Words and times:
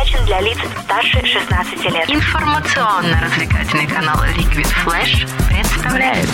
предназначен 0.00 0.24
для 0.26 0.40
лиц 0.40 0.58
старше 0.84 1.24
16 1.24 1.84
лет. 1.92 2.08
Информационно-развлекательный 2.08 3.86
канал 3.86 4.16
Liquid 4.36 4.68
Flash 4.84 5.28
представляет 5.48 6.28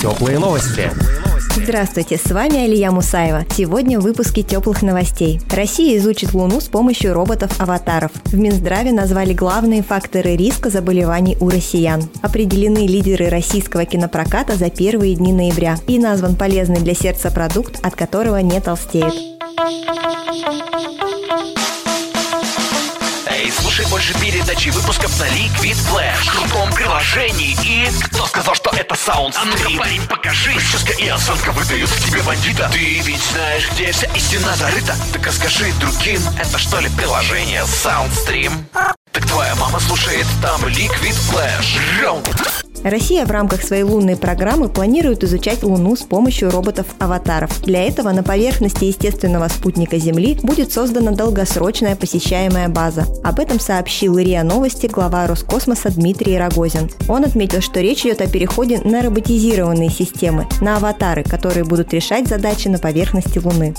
Теплые 0.00 0.38
новости. 0.38 0.90
Здравствуйте, 1.56 2.18
с 2.18 2.30
вами 2.30 2.64
Алия 2.64 2.90
Мусаева. 2.90 3.44
Сегодня 3.50 3.98
в 3.98 4.02
выпуске 4.02 4.42
теплых 4.42 4.82
новостей. 4.82 5.40
Россия 5.50 5.96
изучит 5.96 6.34
Луну 6.34 6.60
с 6.60 6.68
помощью 6.68 7.14
роботов-аватаров. 7.14 8.12
В 8.26 8.34
Минздраве 8.34 8.92
назвали 8.92 9.32
главные 9.32 9.82
факторы 9.82 10.36
риска 10.36 10.68
заболеваний 10.68 11.36
у 11.40 11.48
россиян. 11.48 12.02
Определены 12.22 12.86
лидеры 12.86 13.30
российского 13.30 13.86
кинопроката 13.86 14.54
за 14.56 14.68
первые 14.70 15.14
дни 15.14 15.32
ноября. 15.32 15.76
И 15.86 15.98
назван 15.98 16.36
полезный 16.36 16.80
для 16.80 16.94
сердца 16.94 17.30
продукт, 17.30 17.84
от 17.84 17.96
которого 17.96 18.36
не 18.36 18.60
толстеет. 18.60 19.14
Эй, 23.46 23.52
слушай 23.52 23.86
больше 23.86 24.12
передачи 24.14 24.70
выпусков 24.70 25.20
на 25.20 25.24
Liquid 25.28 25.76
Flash. 25.88 26.24
В 26.24 26.30
крутом 26.32 26.72
приложении. 26.72 27.56
И 27.62 27.88
кто 28.06 28.26
сказал, 28.26 28.56
что 28.56 28.70
это 28.70 28.96
саунд? 28.96 29.36
А 29.38 29.44
ну 29.44 29.78
парень, 29.78 30.02
покажи. 30.08 30.50
Прическа 30.50 30.92
и 30.94 31.06
осанка 31.06 31.52
выдают 31.52 31.88
тебе 32.04 32.22
бандита. 32.22 32.68
Ты 32.72 32.98
ведь 33.02 33.22
знаешь, 33.22 33.70
где 33.70 33.92
вся 33.92 34.08
истина 34.16 34.56
зарыта. 34.56 34.96
Так 35.12 35.24
расскажи 35.24 35.72
другим, 35.78 36.20
это 36.40 36.58
что 36.58 36.80
ли 36.80 36.88
приложение 36.88 37.62
Soundstream? 37.62 38.64
Так 39.12 39.24
твоя 39.26 39.54
мама 39.54 39.78
слушает 39.78 40.26
там 40.42 40.64
Liquid 40.64 41.16
Flash. 41.30 42.02
Раунд. 42.02 42.65
Россия 42.88 43.26
в 43.26 43.32
рамках 43.32 43.64
своей 43.64 43.82
лунной 43.82 44.16
программы 44.16 44.68
планирует 44.68 45.24
изучать 45.24 45.64
Луну 45.64 45.96
с 45.96 46.02
помощью 46.02 46.50
роботов-аватаров. 46.50 47.60
Для 47.62 47.82
этого 47.82 48.12
на 48.12 48.22
поверхности 48.22 48.84
естественного 48.84 49.48
спутника 49.48 49.98
Земли 49.98 50.38
будет 50.40 50.72
создана 50.72 51.10
долгосрочная 51.10 51.96
посещаемая 51.96 52.68
база. 52.68 53.04
Об 53.24 53.40
этом 53.40 53.58
сообщил 53.58 54.16
РИА 54.16 54.44
Новости 54.44 54.86
глава 54.86 55.26
Роскосмоса 55.26 55.90
Дмитрий 55.90 56.38
Рогозин. 56.38 56.88
Он 57.08 57.24
отметил, 57.24 57.60
что 57.60 57.80
речь 57.80 58.06
идет 58.06 58.20
о 58.20 58.28
переходе 58.28 58.80
на 58.84 59.02
роботизированные 59.02 59.90
системы, 59.90 60.46
на 60.60 60.76
аватары, 60.76 61.24
которые 61.24 61.64
будут 61.64 61.92
решать 61.92 62.28
задачи 62.28 62.68
на 62.68 62.78
поверхности 62.78 63.40
Луны. 63.40 63.74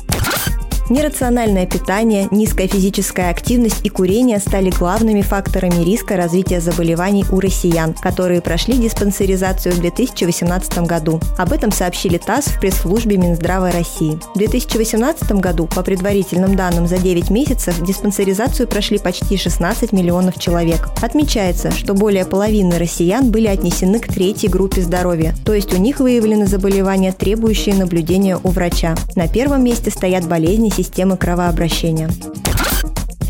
Нерациональное 0.90 1.66
питание, 1.66 2.30
низкая 2.32 2.70
физическая 2.70 3.30
активность 3.30 3.82
и 3.84 3.90
курение 3.90 4.40
стали 4.40 4.70
главными 4.70 5.22
факторами 5.22 5.84
риска 5.84 6.16
развития 6.16 6.62
заболеваний 6.62 7.26
у 7.30 7.42
россиян, 7.42 7.94
которые 7.94 8.40
прошли 8.40 8.78
диспансеризацию 8.78 9.76
в 9.76 9.80
2018 9.82 10.80
году. 10.80 11.20
Об 11.38 11.52
этом 11.52 11.74
сообщили 11.74 12.18
ТАСС 12.18 12.46
в 12.46 12.60
пресс-службе 12.62 13.18
Минздрава 13.18 13.70
России. 13.72 14.18
В 14.34 14.38
2018 14.38 15.30
году, 15.34 15.68
по 15.68 15.84
предварительным 15.84 16.56
данным, 16.56 16.88
за 16.88 17.00
9 17.00 17.32
месяцев 17.32 17.84
диспансеризацию 17.84 18.66
прошли 18.70 18.98
почти 18.98 19.36
16 19.36 19.92
миллионов 19.92 20.40
человек. 20.40 20.88
Отмечается, 21.02 21.72
что 21.72 21.96
более 21.96 22.24
половины 22.24 22.78
россиян 22.78 23.30
были 23.30 23.48
отнесены 23.48 24.00
к 24.00 24.08
третьей 24.08 24.48
группе 24.48 24.82
здоровья, 24.82 25.36
то 25.46 25.54
есть 25.54 25.74
у 25.74 25.78
них 25.78 26.00
выявлены 26.00 26.46
заболевания, 26.48 27.12
требующие 27.12 27.76
наблюдения 27.76 28.40
у 28.42 28.48
врача. 28.50 28.96
На 29.18 29.28
первом 29.28 29.66
месте 29.66 29.92
стоят 29.92 30.26
болезни 30.26 30.72
системы 30.78 31.18
кровообращения. 31.18 32.08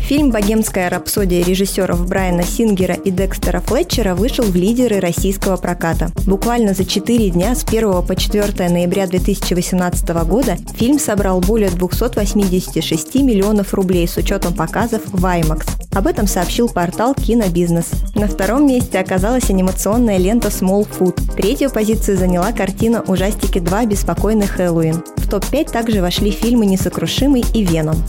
Фильм 0.08 0.30
«Богемская 0.30 0.88
рапсодия» 0.88 1.44
режиссеров 1.44 2.08
Брайана 2.08 2.42
Сингера 2.42 2.94
и 2.94 3.10
Декстера 3.10 3.60
Флетчера 3.60 4.14
вышел 4.14 4.42
в 4.42 4.56
лидеры 4.56 5.00
российского 5.00 5.58
проката. 5.58 6.10
Буквально 6.24 6.72
за 6.72 6.86
4 6.86 7.28
дня 7.28 7.54
с 7.54 7.62
1 7.62 8.06
по 8.06 8.16
4 8.16 8.70
ноября 8.70 9.06
2018 9.06 10.08
года 10.24 10.56
фильм 10.78 10.98
собрал 10.98 11.40
более 11.40 11.68
286 11.68 13.16
миллионов 13.16 13.74
рублей 13.74 14.08
с 14.08 14.16
учетом 14.16 14.54
показов 14.54 15.02
в 15.04 15.22
IMAX. 15.22 15.68
Об 15.92 16.06
этом 16.06 16.26
сообщил 16.26 16.70
портал 16.70 17.14
Кинобизнес. 17.14 17.90
На 18.14 18.28
втором 18.28 18.66
месте 18.66 18.98
оказалась 19.00 19.50
анимационная 19.50 20.16
лента 20.16 20.48
Small 20.48 20.88
Food. 20.88 21.34
Третью 21.36 21.68
позицию 21.68 22.16
заняла 22.16 22.52
картина 22.52 23.04
«Ужастики 23.06 23.58
2. 23.58 23.84
Беспокойный 23.84 24.46
Хэллоуин». 24.46 25.02
В 25.18 25.28
топ-5 25.28 25.70
также 25.70 26.00
вошли 26.00 26.30
фильмы 26.30 26.64
«Несокрушимый» 26.64 27.44
и 27.52 27.62
«Веном». 27.62 28.02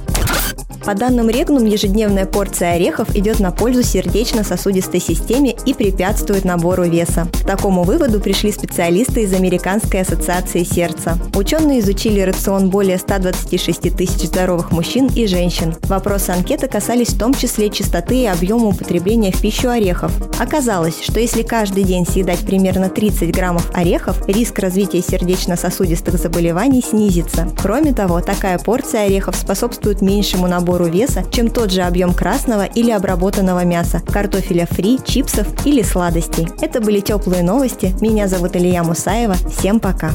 По 0.85 0.95
данным 0.95 1.29
Регнум, 1.29 1.66
ежедневная 1.66 2.25
порция 2.25 2.73
орехов 2.73 3.16
идет 3.16 3.40
на 3.40 3.51
пользу 3.51 3.84
сердечно-сосудистой 3.84 5.00
системе 5.00 5.56
и 5.66 5.73
препятствует 5.73 6.45
набору 6.45 6.84
веса. 6.85 7.28
К 7.41 7.45
такому 7.45 7.84
выводу 7.84 8.19
пришли 8.19 8.51
специалисты 8.51 9.23
из 9.23 9.34
Американской 9.34 10.01
ассоциации 10.01 10.63
сердца. 10.63 11.17
Ученые 11.35 11.81
изучили 11.81 12.22
рацион 12.22 12.69
более 12.69 12.97
126 12.97 13.95
тысяч 13.95 14.28
здоровых 14.28 14.72
мужчин 14.72 15.07
и 15.13 15.28
женщин. 15.28 15.75
Вопросы 15.84 16.31
анкеты 16.31 16.67
касались 16.67 17.09
в 17.09 17.19
том 17.19 17.34
числе 17.34 17.69
частоты 17.69 18.23
и 18.23 18.25
объема 18.25 18.67
употребления 18.67 19.31
в 19.31 19.41
пищу 19.41 19.69
орехов. 19.69 20.11
Оказалось, 20.40 21.01
что 21.03 21.19
если 21.19 21.44
каждый 21.44 21.84
день 21.84 22.07
съедать 22.07 22.40
примерно 22.40 22.90
30 22.90 23.31
граммов 23.31 23.69
орехов, 23.75 24.28
риск 24.28 24.59
развития 24.59 25.01
сердечно-сосудистых 25.01 26.16
заболеваний 26.16 26.81
снизится. 26.81 27.50
Кроме 27.61 27.94
того, 27.94 28.22
такая 28.22 28.57
порция 28.57 29.06
орехов 29.06 29.35
способствует 29.35 30.01
меньшему 30.01 30.47
набору 30.47 30.69
набору 30.69 30.85
веса, 30.85 31.24
чем 31.31 31.50
тот 31.50 31.72
же 31.72 31.81
объем 31.81 32.13
красного 32.13 32.63
или 32.63 32.91
обработанного 32.91 33.66
мяса, 33.66 34.02
картофеля 34.07 34.68
фри, 34.69 35.00
чипсов 35.03 35.47
или 35.66 35.81
сладостей. 35.81 36.47
Это 36.62 36.80
были 36.80 37.00
теплые 37.00 37.41
новости. 37.41 37.96
Меня 38.02 38.28
зовут 38.28 38.56
Илья 38.56 38.84
Мусаева. 38.84 39.34
Всем 39.50 39.79
пока. 39.79 40.12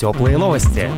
Теплые 0.00 0.36
новости. 0.36 0.90